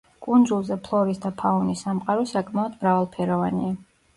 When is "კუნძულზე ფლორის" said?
0.27-1.21